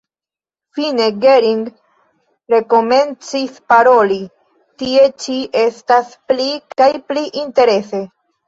[0.77, 1.59] Fine Gering
[2.53, 4.19] rekomencis paroli:
[4.83, 8.05] «Tie ĉi estas pli kaj pli interese».